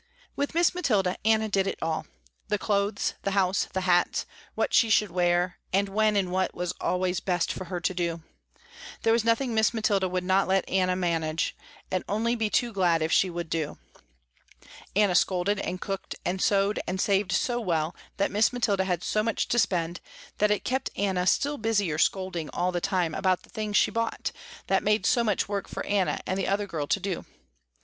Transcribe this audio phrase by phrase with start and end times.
[0.35, 2.07] With Miss Mathilda Anna did it all.
[2.47, 6.73] The clothes, the house, the hats, what she should wear and when and what was
[6.81, 8.23] always best for her to do.
[9.03, 11.55] There was nothing Miss Mathilda would not let Anna manage,
[11.91, 13.77] and only be too glad if she would do.
[14.95, 19.21] Anna scolded and cooked and sewed and saved so well, that Miss Mathilda had so
[19.21, 20.01] much to spend,
[20.39, 24.31] that it kept Anna still busier scolding all the time about the things she bought,
[24.65, 27.23] that made so much work for Anna and the other girl to do.